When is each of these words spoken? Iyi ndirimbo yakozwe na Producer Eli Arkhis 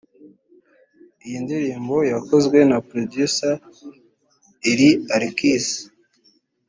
Iyi 1.25 1.37
ndirimbo 1.45 1.95
yakozwe 2.11 2.57
na 2.69 2.77
Producer 2.89 3.53
Eli 4.69 4.89
Arkhis 5.15 5.67